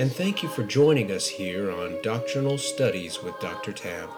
[0.00, 3.70] and thank you for joining us here on Doctrinal Studies with Dr.
[3.70, 4.08] Tab.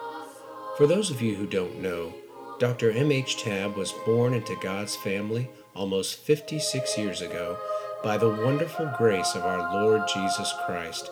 [0.77, 2.13] For those of you who don't know,
[2.57, 2.89] Dr.
[2.91, 3.43] M.H.
[3.43, 7.57] Tab was born into God's family almost 56 years ago
[8.01, 11.11] by the wonderful grace of our Lord Jesus Christ.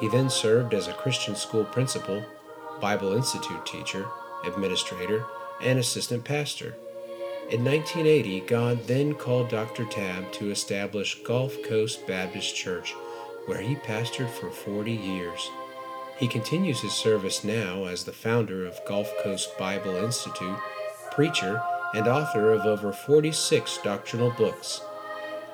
[0.00, 2.24] He then served as a Christian school principal,
[2.80, 4.06] Bible Institute teacher,
[4.46, 5.26] administrator,
[5.60, 6.74] and assistant pastor.
[7.50, 9.84] In 1980, God then called Dr.
[9.84, 12.94] Tab to establish Gulf Coast Baptist Church,
[13.46, 15.50] where he pastored for 40 years.
[16.16, 20.58] He continues his service now as the founder of Gulf Coast Bible Institute,
[21.10, 21.62] preacher,
[21.94, 24.80] and author of over 46 doctrinal books.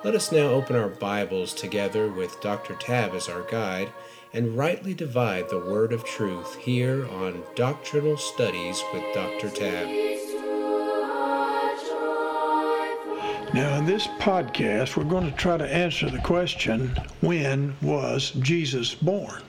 [0.03, 2.75] Let us now open our Bibles together with Dr.
[2.75, 3.91] Tab as our guide
[4.33, 9.49] and rightly divide the word of truth here on Doctrinal Studies with Dr.
[9.49, 10.08] Tab.
[13.51, 18.93] Now, in this podcast, we're going to try to answer the question when was Jesus
[18.93, 19.41] born?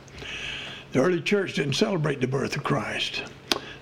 [0.92, 3.24] The early church didn't celebrate the birth of Christ.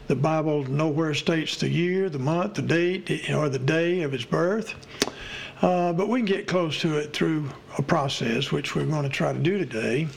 [0.08, 4.24] The Bible nowhere states the year, the month, the date, or the day of his
[4.24, 4.74] birth.
[5.62, 9.08] Uh, but we can get close to it through a process, which we're going to
[9.08, 10.08] try to do today.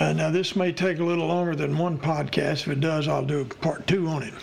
[0.00, 2.66] Uh, now, this may take a little longer than one podcast.
[2.66, 4.34] If it does, I'll do part two on it.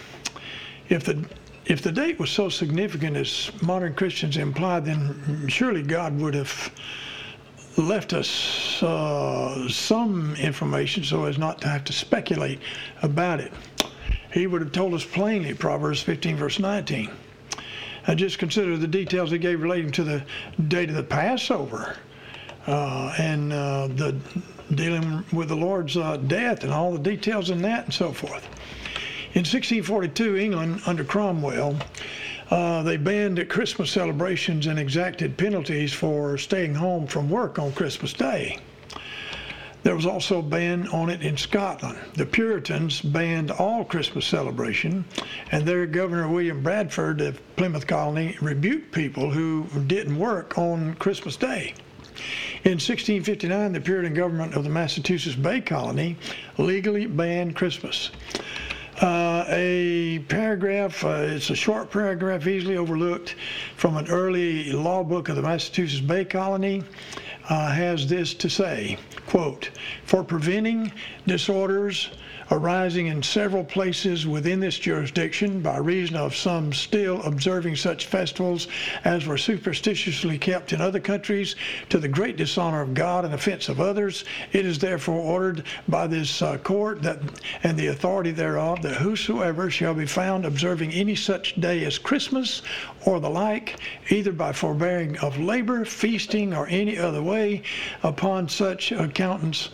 [0.89, 1.23] If the
[1.69, 6.71] if the date was so significant as modern Christians imply, then surely God would have
[7.77, 12.59] left us uh, some information so as not to have to speculate
[13.03, 13.53] about it.
[14.33, 17.11] He would have told us plainly, Proverbs 15, verse 19.
[18.07, 20.23] I just consider the details he gave relating to the
[20.67, 21.97] date of the Passover
[22.65, 24.17] uh, and uh, the
[24.73, 28.47] dealing with the Lord's uh, death and all the details in that and so forth.
[29.35, 31.77] In 1642, England, under Cromwell,
[32.49, 38.11] uh, they banned Christmas celebrations and exacted penalties for staying home from work on Christmas
[38.11, 38.57] Day.
[39.83, 41.99] There was also a ban on it in Scotland.
[42.15, 45.05] The Puritans banned all Christmas celebration,
[45.51, 51.37] and their Governor William Bradford of Plymouth Colony rebuked people who didn't work on Christmas
[51.37, 51.75] Day.
[52.65, 56.17] In 1659, the Puritan government of the Massachusetts Bay Colony
[56.57, 58.09] legally banned Christmas.
[59.01, 63.35] Uh, a paragraph, uh, it's a short paragraph easily overlooked
[63.77, 66.83] from an early law book of the Massachusetts Bay Colony
[67.47, 69.69] uh, has this to say, quote,
[70.03, 70.91] for preventing
[71.25, 72.09] disorders
[72.51, 78.67] arising in several places within this jurisdiction by reason of some still observing such festivals
[79.03, 81.55] as were superstitiously kept in other countries
[81.89, 84.25] to the great dishonor of God and offense of others.
[84.51, 87.19] It is therefore ordered by this uh, court that
[87.63, 92.61] and the authority thereof that whosoever shall be found observing any such day as Christmas
[93.05, 97.61] or the like, either by forbearing of labor, feasting, or any other way,
[98.03, 99.69] upon such accountants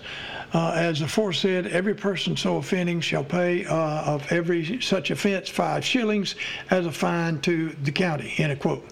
[0.56, 3.76] uh, as aforesaid, every person so offending shall pay uh,
[4.14, 6.36] of every such offense five shillings
[6.70, 8.34] as a fine to the county.
[8.38, 8.86] End of quote.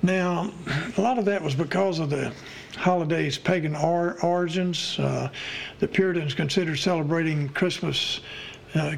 [0.00, 0.50] Now,
[0.96, 2.32] a lot of that was because of the
[2.78, 4.98] holiday's pagan or- origins.
[4.98, 5.28] Uh,
[5.80, 8.20] the Puritans considered celebrating Christmas
[8.74, 8.96] uh,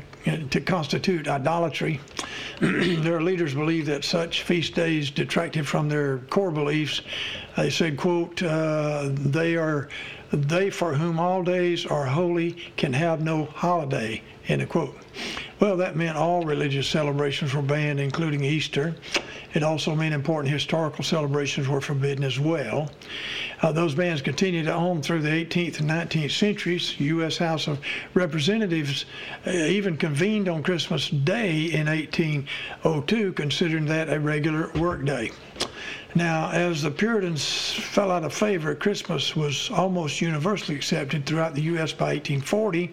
[0.50, 2.00] to constitute idolatry.
[2.60, 7.02] their leaders believed that such feast days detracted from their core beliefs.
[7.56, 9.88] They said, quote, uh, they are
[10.32, 14.96] they for whom all days are holy can have no holiday, end of quote.
[15.58, 18.94] Well, that meant all religious celebrations were banned, including Easter.
[19.52, 22.90] It also meant important historical celebrations were forbidden as well.
[23.62, 26.98] Uh, those bans continued on through the 18th and 19th centuries.
[27.00, 27.38] U.S.
[27.38, 27.80] House of
[28.14, 29.06] Representatives
[29.46, 35.30] uh, even convened on Christmas Day in 1802, considering that a regular work day.
[36.14, 41.62] Now, as the Puritans fell out of favor, Christmas was almost universally accepted throughout the
[41.62, 41.92] U.S.
[41.92, 42.90] by 1840,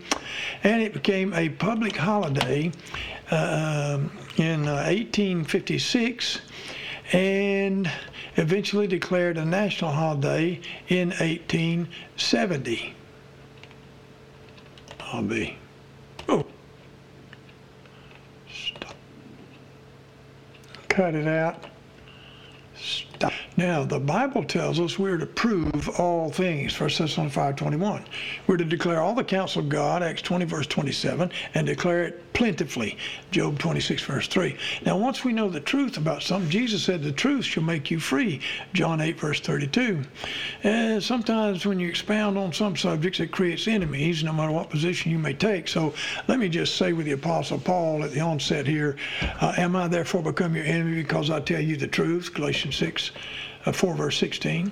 [0.63, 2.71] and it became a public holiday
[3.31, 3.99] uh,
[4.37, 6.41] in uh, 1856
[7.13, 7.89] and
[8.35, 12.93] eventually declared a national holiday in 1870.
[14.99, 15.57] I'll be.
[16.27, 16.45] Oh.
[18.51, 18.95] Stop.
[20.89, 21.65] Cut it out.
[22.75, 23.33] Stop.
[23.55, 28.05] Now, the Bible tells us we're to prove all things, 1 Thessalonians 5.21.
[28.45, 32.26] We're to declare all the counsel of God, Acts 20, verse 27, and declare it
[32.37, 32.95] plentifully,
[33.31, 34.55] Job 26, verse 3.
[34.85, 37.99] Now, once we know the truth about something, Jesus said the truth shall make you
[37.99, 38.41] free,
[38.73, 40.03] John 8, verse 32.
[40.61, 45.11] And sometimes when you expound on some subjects, it creates enemies, no matter what position
[45.11, 45.67] you may take.
[45.67, 45.95] So
[46.27, 48.97] let me just say with the Apostle Paul at the onset here,
[49.41, 52.35] uh, Am I therefore become your enemy because I tell you the truth?
[52.35, 53.11] Galatians 6,
[53.65, 54.71] uh, 4 verse 16.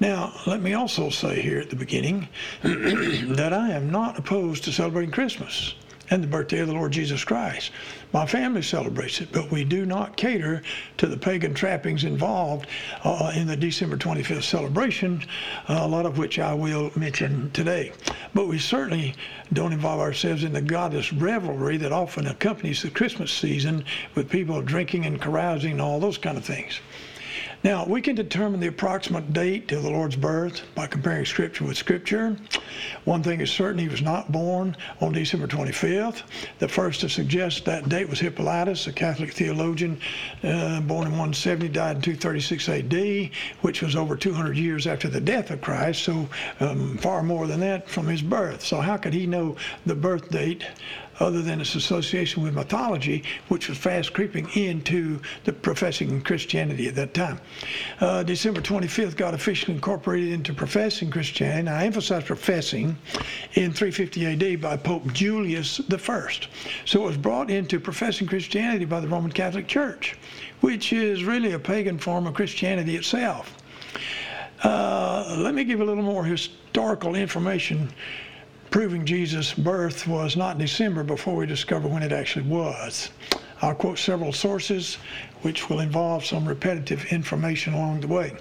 [0.00, 2.28] Now, let me also say here at the beginning
[2.62, 5.74] that I am not opposed to celebrating Christmas
[6.10, 7.70] and the birthday of the Lord Jesus Christ.
[8.12, 10.62] My family celebrates it, but we do not cater
[10.98, 12.68] to the pagan trappings involved
[13.02, 15.24] uh, in the December 25th celebration,
[15.68, 17.92] uh, a lot of which I will mention today.
[18.34, 19.14] But we certainly
[19.52, 23.84] don't involve ourselves in the goddess revelry that often accompanies the Christmas season
[24.14, 26.80] with people drinking and carousing and all those kind of things.
[27.64, 31.78] Now, we can determine the approximate date of the Lord's birth by comparing Scripture with
[31.78, 32.36] Scripture.
[33.04, 36.24] One thing is certain, he was not born on December 25th.
[36.58, 39.98] The first to suggest that date was Hippolytus, a Catholic theologian
[40.42, 43.30] uh, born in 170, died in 236 AD,
[43.62, 46.28] which was over 200 years after the death of Christ, so
[46.60, 48.62] um, far more than that from his birth.
[48.62, 49.56] So, how could he know
[49.86, 50.66] the birth date
[51.20, 56.94] other than its association with mythology, which was fast creeping into the professing Christianity at
[56.94, 57.40] that time.
[58.00, 61.60] Uh, December 25th got officially incorporated into professing Christianity.
[61.60, 62.96] And I emphasize professing
[63.54, 66.48] in 350 AD by Pope Julius I.
[66.84, 70.16] So it was brought into professing Christianity by the Roman Catholic Church,
[70.60, 73.56] which is really a pagan form of Christianity itself.
[74.62, 77.90] Uh, let me give a little more historical information
[78.74, 83.08] proving Jesus' birth was not December before we discover when it actually was.
[83.62, 84.96] I'll quote several sources,
[85.42, 88.36] which will involve some repetitive information along the way.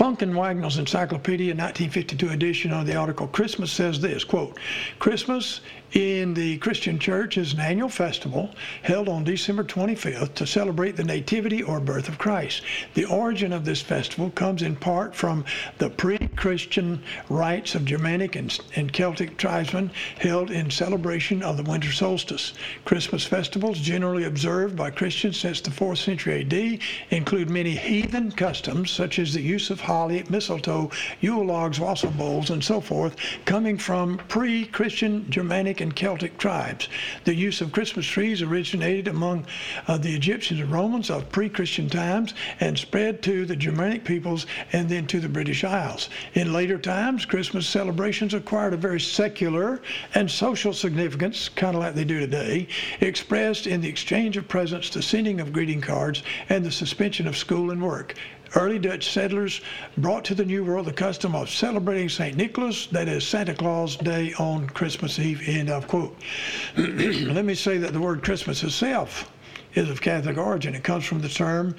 [0.00, 4.58] Funk and Wagnalls Encyclopedia 1952 edition of the article Christmas says this, quote,
[4.98, 5.60] Christmas
[5.92, 8.50] in the Christian church is an annual festival
[8.82, 12.62] held on December 25th to celebrate the nativity or birth of Christ.
[12.94, 15.44] The origin of this festival comes in part from
[15.78, 21.92] the pre-Christian rites of Germanic and, and Celtic tribesmen held in celebration of the winter
[21.92, 22.54] solstice.
[22.84, 26.80] Christmas festivals generally observed by Christians since the 4th century AD
[27.10, 30.88] include many heathen customs such as the use of holly, mistletoe,
[31.20, 36.88] Yule logs, wassail bowls, and so forth, coming from pre-Christian Germanic and Celtic tribes.
[37.24, 39.46] The use of Christmas trees originated among
[39.88, 44.46] uh, the Egyptians and Romans of pre Christian times and spread to the Germanic peoples
[44.72, 46.08] and then to the British Isles.
[46.34, 49.82] In later times, Christmas celebrations acquired a very secular
[50.14, 52.68] and social significance, kind of like they do today,
[53.00, 57.36] expressed in the exchange of presents, the sending of greeting cards, and the suspension of
[57.36, 58.14] school and work.
[58.56, 59.60] Early Dutch settlers
[59.96, 62.36] brought to the New World the custom of celebrating St.
[62.36, 65.48] Nicholas, that is Santa Claus Day on Christmas Eve.
[65.48, 66.16] End of quote.
[66.76, 69.30] Let me say that the word Christmas itself
[69.74, 70.74] is of Catholic origin.
[70.74, 71.76] It comes from the term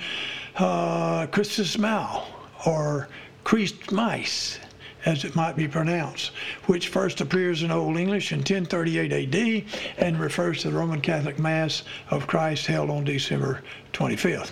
[0.56, 2.26] uh, Christus Mal
[2.66, 3.10] or
[3.44, 4.58] Christ Mice
[5.04, 6.32] as it might be pronounced,
[6.68, 9.66] which first appears in Old English in 1038 AD
[9.98, 14.52] and refers to the Roman Catholic Mass of Christ held on December 25th.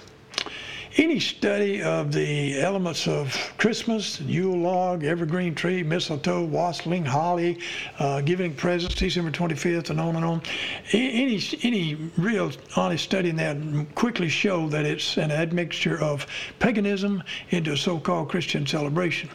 [0.97, 7.59] Any study of the elements of Christmas, Yule log, evergreen tree, mistletoe, wassailing, holly,
[8.00, 10.41] uh, giving presents, December 25th, and on and on.
[10.91, 16.25] Any any real honest study in that quickly show that it's an admixture of
[16.57, 17.21] paganism
[17.51, 19.30] into a so-called Christian celebration.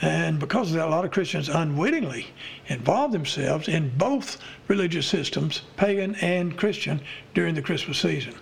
[0.00, 2.28] And because of that, a lot of Christians unwittingly
[2.68, 7.02] involve themselves in both religious systems, pagan and Christian,
[7.34, 8.34] during the Christmas season.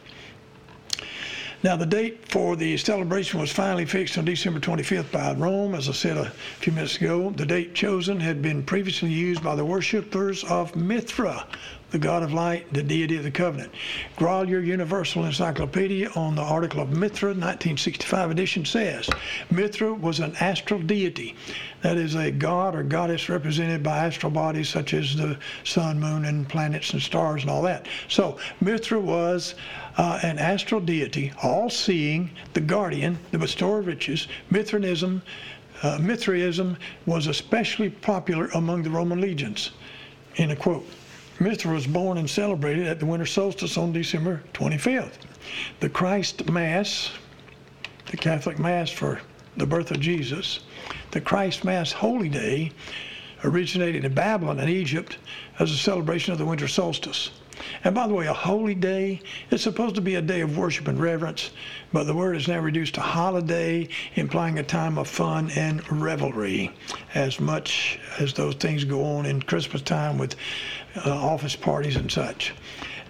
[1.61, 5.75] Now, the date for the celebration was finally fixed on December 25th by Rome.
[5.75, 9.57] As I said a few minutes ago, the date chosen had been previously used by
[9.57, 11.45] the worshippers of Mithra,
[11.91, 13.73] the god of light, the deity of the covenant.
[14.17, 19.09] Grolier Universal Encyclopedia on the article of Mithra, 1965 edition says
[19.51, 21.35] Mithra was an astral deity,
[21.81, 26.27] that is, a god or goddess represented by astral bodies such as the sun, moon,
[26.27, 27.87] and planets and stars and all that.
[28.09, 29.55] So, Mithra was
[29.97, 34.29] uh, an astral deity, all seeing, the guardian, the bestower of riches.
[34.51, 35.23] Mithraism.
[35.81, 36.77] Uh, Mithraism
[37.07, 39.71] was especially popular among the Roman legions.
[40.35, 40.85] In a quote.
[41.41, 45.19] Mithra was born and celebrated at the winter solstice on December 25th.
[45.79, 47.13] The Christ Mass,
[48.11, 49.21] the Catholic Mass for
[49.57, 50.61] the birth of Jesus,
[51.13, 52.73] the Christ Mass Holy Day
[53.45, 55.19] originated in Babylon and Egypt
[55.61, 57.31] as a celebration of the winter solstice.
[57.85, 59.21] And by the way, a holy day
[59.51, 61.51] is supposed to be a day of worship and reverence,
[61.93, 66.73] but the word is now reduced to holiday, implying a time of fun and revelry,
[67.15, 70.37] as much as those things go on in Christmas time with
[71.05, 72.55] uh, office parties and such.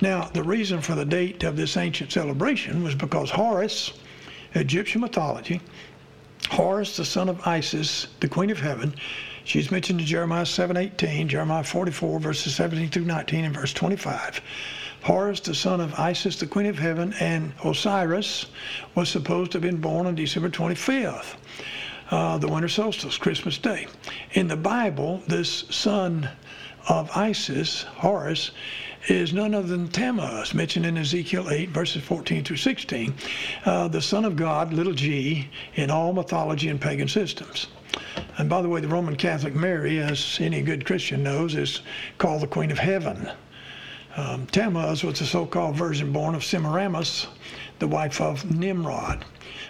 [0.00, 3.93] Now, the reason for the date of this ancient celebration was because Horus,
[4.55, 5.61] Egyptian mythology,
[6.50, 8.95] Horus, the son of Isis, the queen of heaven,
[9.49, 14.43] She's mentioned in Jeremiah 7:18, Jeremiah 44 verses 17 through 19, and verse 25.
[15.05, 18.45] Horus, the son of Isis, the queen of heaven, and Osiris
[18.95, 21.37] was supposed to have been born on December 25th.
[22.11, 23.87] uh, the winter solstice, Christmas Day.
[24.33, 26.28] In the Bible, this son
[26.87, 28.50] of Isis, Horus,
[29.07, 33.14] is none other than Tammuz, mentioned in Ezekiel 8, verses 14 through 16,
[33.64, 37.69] uh, the Son of God, little g, in all mythology and pagan systems.
[38.38, 41.80] And by the way, the Roman Catholic Mary, as any good Christian knows, is
[42.18, 43.28] called the Queen of Heaven.
[44.16, 47.26] Um, Tammuz was the so called virgin born of Semiramis,
[47.80, 49.25] the wife of Nimrod.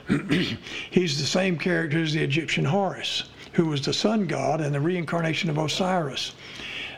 [0.91, 4.81] He's the same character as the Egyptian Horus, who was the sun god and the
[4.81, 6.35] reincarnation of Osiris.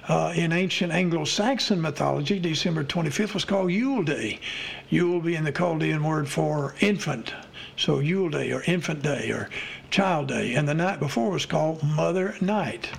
[0.09, 4.41] Uh, in ancient Anglo-Saxon mythology, December 25th was called Yule Day.
[4.89, 7.33] Yule being the Chaldean word for infant.
[7.77, 9.49] So Yule Day or Infant Day or
[9.91, 10.55] Child Day.
[10.55, 12.91] And the night before was called Mother Night.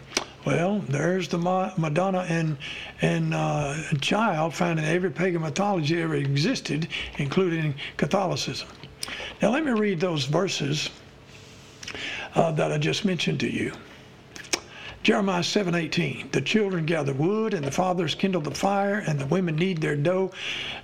[0.45, 2.57] Well, there's the Madonna and
[3.01, 8.67] and uh, child found in every pagan mythology ever existed, including Catholicism.
[9.41, 10.89] Now let me read those verses
[12.35, 13.71] uh, that I just mentioned to you.
[15.03, 16.31] Jeremiah 7:18.
[16.31, 19.95] The children gather wood, and the fathers kindle the fire, and the women knead their
[19.95, 20.31] dough.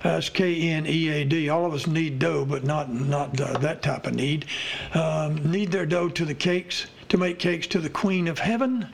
[0.02, 1.48] That's K-N-E-A-D.
[1.48, 4.46] All of us need dough, but not not uh, that type of need.
[4.92, 8.86] Um, knead their dough to the cakes, to make cakes to the Queen of Heaven,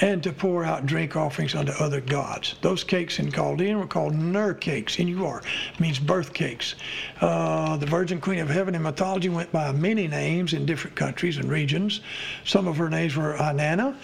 [0.00, 2.54] and to pour out drink offerings unto other gods.
[2.60, 5.42] Those cakes in Chaldean were called Nur cakes, N-U-R,
[5.78, 6.74] means birth cakes.
[7.20, 11.38] Uh, the Virgin Queen of Heaven in mythology went by many names in different countries
[11.38, 12.00] and regions.
[12.44, 13.96] Some of her names were Inanna,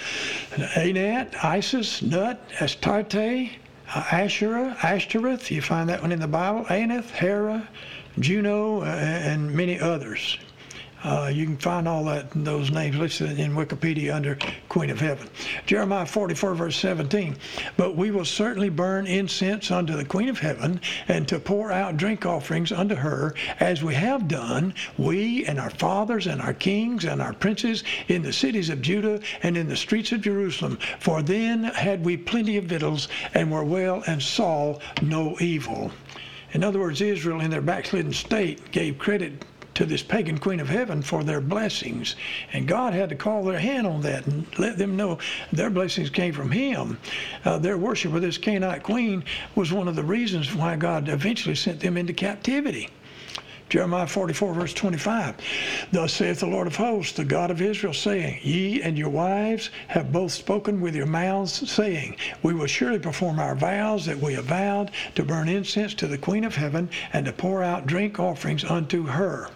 [0.76, 3.50] Anat, Isis, Nut, Astarte,
[3.94, 7.68] Asherah, Ashtoreth, you find that one in the Bible, Anath, Hera,
[8.18, 10.38] Juno, uh, and many others.
[11.02, 15.28] Uh, you can find all that those names listed in Wikipedia under Queen of Heaven.
[15.66, 17.36] Jeremiah 44 verse 17.
[17.76, 21.96] But we will certainly burn incense unto the Queen of Heaven, and to pour out
[21.96, 27.04] drink offerings unto her, as we have done, we and our fathers and our kings
[27.04, 30.78] and our princes in the cities of Judah and in the streets of Jerusalem.
[31.00, 35.90] For then had we plenty of victuals, and were well, and saw no evil.
[36.52, 39.44] In other words, Israel, in their backslidden state, gave credit
[39.74, 42.16] to this pagan queen of heaven for their blessings.
[42.52, 45.18] And God had to call their hand on that and let them know
[45.52, 46.98] their blessings came from Him.
[47.44, 49.24] Uh, their worship of this Canaanite queen
[49.54, 52.88] was one of the reasons why God eventually sent them into captivity.
[53.72, 55.34] Jeremiah 44, verse 25.
[55.92, 59.70] Thus saith the Lord of hosts, the God of Israel, saying, Ye and your wives
[59.88, 64.34] have both spoken with your mouths, saying, We will surely perform our vows that we
[64.34, 68.20] have vowed to burn incense to the Queen of heaven and to pour out drink
[68.20, 69.48] offerings unto her.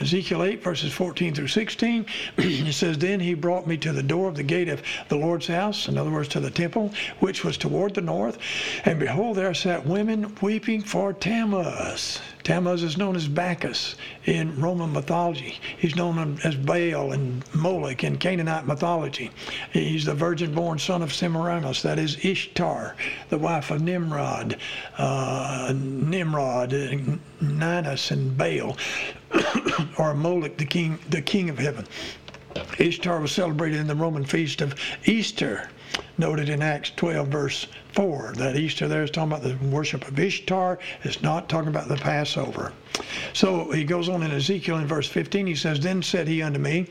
[0.00, 2.06] Ezekiel 8, verses 14 through 16,
[2.38, 5.46] it says, Then he brought me to the door of the gate of the Lord's
[5.46, 8.38] house, in other words, to the temple, which was toward the north.
[8.84, 12.20] And behold, there sat women weeping for Tammuz.
[12.42, 13.94] Tammuz is known as Bacchus
[14.24, 15.60] in Roman mythology.
[15.78, 19.30] He's known as Baal and Moloch in Canaanite mythology.
[19.72, 22.96] He's the virgin born son of Semiramis, that is Ishtar,
[23.28, 24.56] the wife of Nimrod,
[24.98, 26.72] uh, Nimrod,
[27.40, 28.76] Ninus, and Baal,
[29.98, 31.86] or Moloch, the king, the king of heaven.
[32.78, 34.74] Ishtar was celebrated in the Roman feast of
[35.04, 35.70] Easter
[36.18, 38.34] noted in Acts 12, verse 4.
[38.36, 40.78] That Easter there is talking about the worship of Ishtar.
[41.02, 42.72] It's not talking about the Passover.
[43.32, 45.46] So he goes on in Ezekiel in verse 15.
[45.46, 46.86] He says, Then said he unto me,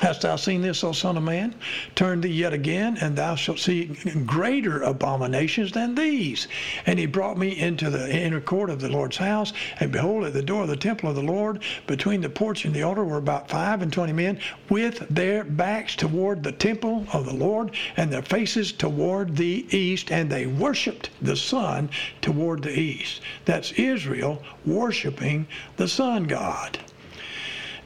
[0.00, 1.54] Hast thou seen this, O Son of Man?
[1.94, 3.84] Turn thee yet again, and thou shalt see
[4.26, 6.48] greater abominations than these.
[6.86, 10.32] And he brought me into the inner court of the Lord's house, and behold, at
[10.32, 13.18] the door of the temple of the Lord, between the porch and the altar, were
[13.18, 18.10] about five and twenty men, with their backs toward the temple of the Lord, and
[18.10, 21.90] their faces toward the east, and they worshipped the sun
[22.22, 23.20] toward the east.
[23.44, 25.46] That's Israel worshiping
[25.76, 26.78] the sun god.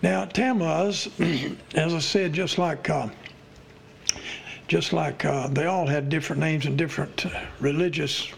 [0.06, 1.08] Now, Tammuz,
[1.74, 3.08] as I said, just like uh,
[4.68, 8.28] just like uh, they all had different names and different uh, religious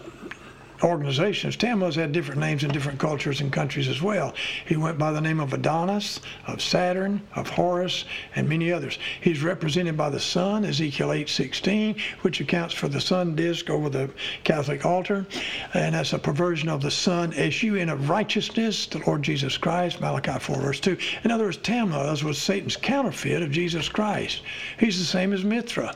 [0.83, 1.57] organizations.
[1.57, 4.35] Tammuz had different names in different cultures and countries as well.
[4.67, 8.05] He went by the name of Adonis, of Saturn, of Horus,
[8.35, 8.99] and many others.
[9.21, 14.11] He's represented by the sun, Ezekiel 8:16, which accounts for the sun disk over the
[14.45, 15.27] Catholic altar,
[15.75, 20.39] and that's a perversion of the sun, S-U-N of righteousness, the Lord Jesus Christ, Malachi
[20.39, 20.97] 4 verse 2.
[21.25, 24.43] In other words, Tammuz was Satan's counterfeit of Jesus Christ.
[24.79, 25.95] He's the same as Mithra,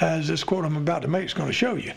[0.00, 1.92] as this quote I'm about to make is going to show you.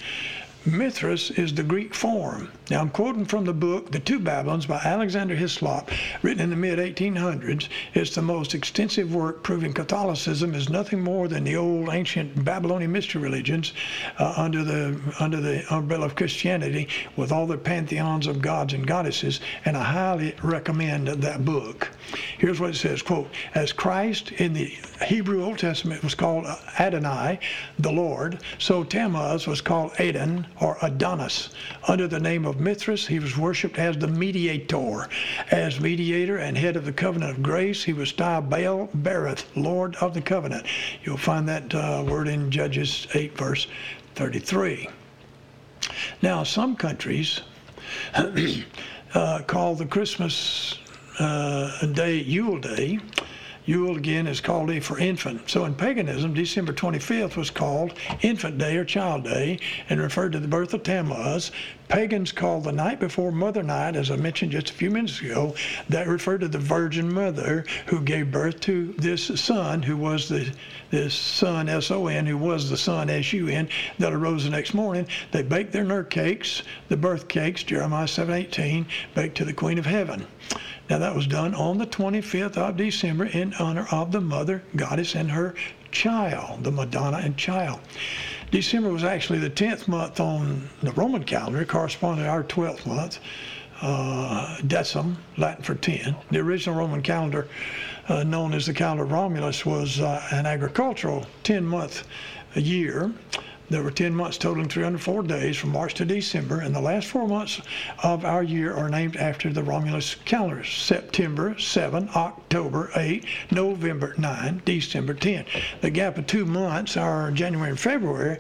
[0.68, 2.52] Mithras is the Greek form.
[2.70, 5.90] Now I'm quoting from the book The Two Babylons by Alexander Hislop,
[6.22, 7.70] written in the mid 1800s.
[7.94, 12.92] It's the most extensive work proving Catholicism is nothing more than the old ancient Babylonian
[12.92, 13.72] mystery religions
[14.20, 18.86] uh, under the under the umbrella of Christianity with all their pantheons of gods and
[18.86, 21.90] goddesses, and I highly recommend that book.
[22.38, 24.66] Here's what it says, quote, as Christ in the
[25.06, 26.46] Hebrew Old Testament was called
[26.78, 27.40] Adonai,
[27.80, 31.50] the Lord, so Tammuz was called Adon or Adonis.
[31.88, 35.08] Under the name of Mithras, he was worshipped as the mediator.
[35.52, 39.96] As mediator and head of the covenant of grace, he was styled Baal Berith, Lord
[39.98, 40.66] of the covenant.
[41.04, 43.68] You'll find that uh, word in Judges 8, verse
[44.16, 44.90] 33.
[46.22, 47.42] Now, some countries
[49.14, 50.78] uh, call the Christmas
[51.20, 53.00] uh, day Yule Day
[53.68, 55.50] Yule again is called Day for infant.
[55.50, 59.60] So in paganism, December 25th was called Infant Day or Child Day
[59.90, 61.52] and referred to the birth of Tammuz.
[61.90, 65.54] Pagans called the night before Mother Night, as I mentioned just a few minutes ago,
[65.90, 70.50] that referred to the Virgin Mother who gave birth to this son, who was the
[70.90, 73.68] this son S-O-N, who was the son S-U-N,
[74.00, 75.06] that arose the next morning.
[75.32, 79.86] They baked their nerd cakes, the birth cakes, Jeremiah 7:18, baked to the Queen of
[79.86, 80.26] Heaven.
[80.90, 85.16] Now that was done on the 25th of December in honor of the mother goddess
[85.16, 85.54] and her
[85.92, 87.82] child, the Madonna and child.
[88.52, 93.20] December was actually the 10th month on the Roman calendar, corresponding to our 12th month.
[93.82, 96.16] Uh, decim, Latin for 10.
[96.32, 97.48] The original Roman calendar,
[98.08, 102.08] uh, known as the calendar of Romulus, was uh, an agricultural 10 month
[102.56, 103.12] year.
[103.70, 107.28] There were 10 months totaling 304 days from March to December, and the last four
[107.28, 107.60] months
[108.02, 114.62] of our year are named after the Romulus calendars September 7, October 8, November 9,
[114.64, 115.44] December 10.
[115.82, 118.40] The gap of two months, our January and February,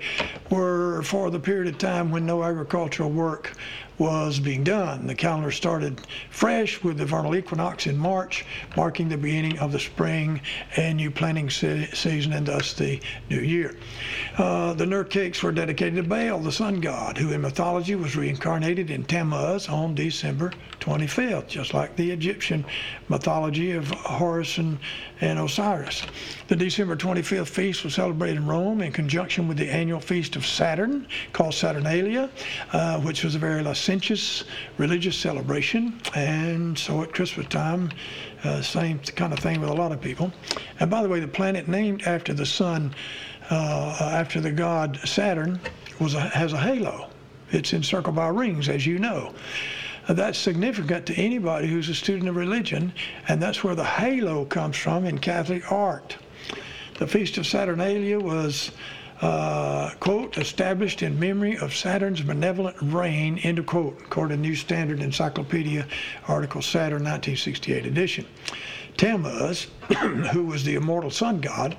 [0.49, 3.53] were for the period of time when no agricultural work
[3.97, 5.07] was being done.
[5.07, 9.79] The calendar started fresh with the vernal equinox in March, marking the beginning of the
[9.79, 10.41] spring
[10.75, 12.99] and new planting se- season and thus the
[13.29, 13.75] new year.
[14.37, 18.89] Uh, the cakes were dedicated to Baal, the sun god, who in mythology was reincarnated
[18.91, 20.51] in Tammuz on December
[20.87, 22.63] 25th, just like the Egyptian
[23.09, 24.79] mythology of Horus and,
[25.19, 26.03] and Osiris.
[26.47, 30.45] The December 25th feast was celebrated in Rome in conjunction with the annual feast of
[30.45, 32.29] Saturn, called Saturnalia,
[32.71, 34.45] uh, which was a very licentious
[34.77, 35.99] religious celebration.
[36.15, 37.91] And so at Christmas time,
[38.45, 40.31] uh, same kind of thing with a lot of people.
[40.79, 42.95] And by the way, the planet named after the sun,
[43.51, 45.59] uh, after the god Saturn,
[45.99, 47.09] was a, has a halo.
[47.51, 49.33] It's encircled by rings, as you know.
[50.07, 52.93] That's significant to anybody who's a student of religion,
[53.27, 56.15] and that's where the halo comes from in Catholic art.
[56.97, 58.71] The Feast of Saturnalia was,
[59.21, 64.55] uh, quote, established in memory of Saturn's benevolent reign, end of quote, according to New
[64.55, 65.85] Standard Encyclopedia,
[66.27, 68.25] article Saturn, 1968 edition.
[68.95, 69.67] Tammuz,
[70.31, 71.75] who was the immortal sun god,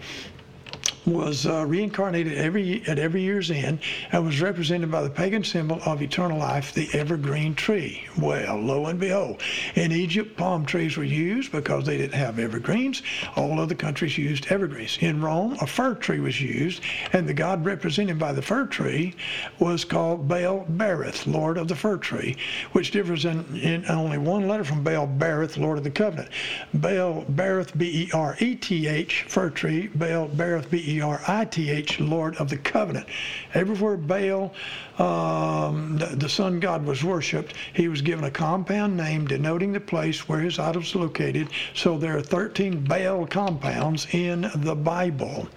[1.08, 3.80] was uh, reincarnated every at every year's end
[4.12, 8.06] and was represented by the pagan symbol of eternal life, the evergreen tree.
[8.18, 9.42] Well, lo and behold,
[9.74, 13.02] in Egypt, palm trees were used because they didn't have evergreens.
[13.36, 14.98] All other countries used evergreens.
[15.00, 19.14] In Rome, a fir tree was used, and the god represented by the fir tree
[19.58, 22.36] was called Baal Bereth, Lord of the fir tree,
[22.72, 26.28] which differs in, in only one letter from Baal Berith, Lord of the covenant.
[26.74, 29.88] Baal Bereth, B-E-R-E-T-H, fir tree.
[29.88, 30.68] Baal Berith,
[30.98, 33.06] B-E B-E-R-I-T-H, Lord of the Covenant.
[33.54, 34.52] Everywhere Baal,
[34.98, 39.80] um, the, the, sun god, was worshipped, he was given a compound name denoting the
[39.80, 41.50] place where his idols located.
[41.74, 45.48] So there are 13 Baal compounds in the Bible.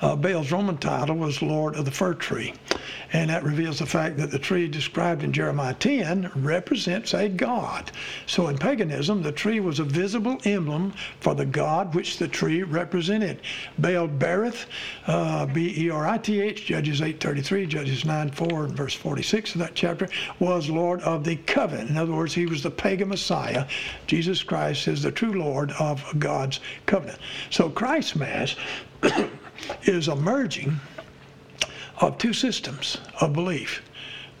[0.00, 2.54] Uh, Baal's Roman title was Lord of the Fir Tree
[3.12, 7.90] and that reveals the fact that the tree described in Jeremiah 10 represents a god.
[8.26, 12.62] So in paganism, the tree was a visible emblem for the god which the tree
[12.62, 13.40] represented.
[13.78, 14.66] Baal Berith,
[15.06, 21.24] uh, B-E-R-I-T-H, Judges 8.33, Judges 9.4, and verse 46 of that chapter, was Lord of
[21.24, 21.90] the covenant.
[21.90, 23.66] In other words, he was the pagan Messiah.
[24.06, 27.18] Jesus Christ is the true Lord of God's covenant.
[27.50, 28.54] So Christ's Mass
[29.82, 30.80] is emerging
[32.00, 33.82] of two systems of belief.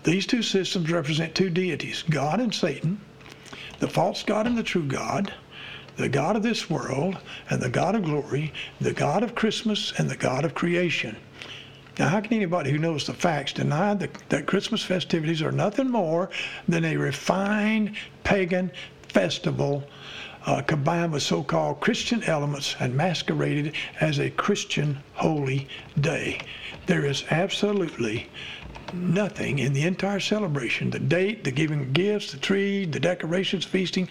[0.04, 3.00] These two systems represent two deities, God and Satan,
[3.80, 5.32] the false God and the true God,
[5.96, 7.18] the God of this world
[7.50, 11.16] and the God of glory, the God of Christmas and the God of creation.
[11.98, 15.90] Now, how can anybody who knows the facts deny that, that Christmas festivities are nothing
[15.90, 16.30] more
[16.68, 18.70] than a refined pagan
[19.08, 19.82] festival
[20.48, 25.68] uh, combined with so called Christian elements and masqueraded as a Christian holy
[26.00, 26.40] day.
[26.86, 28.30] There is absolutely
[28.94, 34.08] nothing in the entire celebration the date, the giving gifts, the tree, the decorations, feasting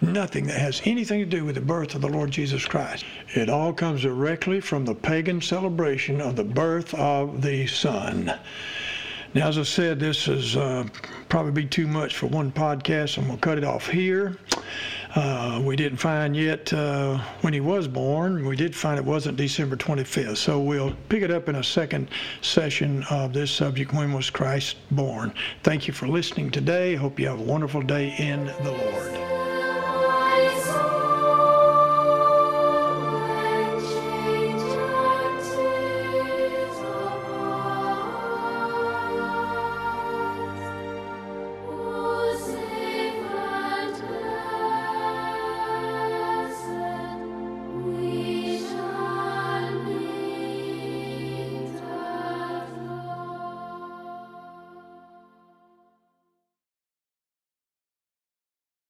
[0.00, 3.04] nothing that has anything to do with the birth of the Lord Jesus Christ.
[3.36, 8.36] It all comes directly from the pagan celebration of the birth of the Son.
[9.34, 10.86] Now, as I said, this is uh,
[11.28, 13.18] probably be too much for one podcast.
[13.18, 14.36] I'm going to cut it off here.
[15.16, 18.44] Uh, we didn't find yet uh, when he was born.
[18.44, 20.36] We did find it wasn't December 25th.
[20.36, 22.10] So we'll pick it up in a second
[22.42, 25.32] session of this subject when was Christ born?
[25.62, 26.94] Thank you for listening today.
[26.94, 29.35] Hope you have a wonderful day in the Lord.